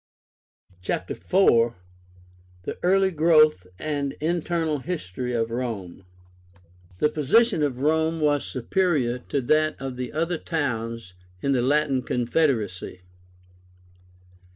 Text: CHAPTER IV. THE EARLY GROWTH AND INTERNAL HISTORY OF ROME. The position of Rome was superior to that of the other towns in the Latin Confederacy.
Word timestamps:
CHAPTER 0.81 1.13
IV. 1.13 1.75
THE 2.63 2.79
EARLY 2.81 3.11
GROWTH 3.11 3.67
AND 3.77 4.15
INTERNAL 4.19 4.79
HISTORY 4.79 5.35
OF 5.35 5.51
ROME. 5.51 6.05
The 6.97 7.07
position 7.09 7.61
of 7.61 7.77
Rome 7.77 8.19
was 8.19 8.43
superior 8.43 9.19
to 9.29 9.41
that 9.41 9.79
of 9.79 9.97
the 9.97 10.11
other 10.11 10.39
towns 10.39 11.13
in 11.43 11.51
the 11.51 11.61
Latin 11.61 12.01
Confederacy. 12.01 13.01